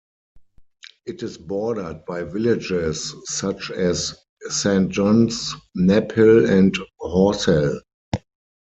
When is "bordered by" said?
1.37-2.23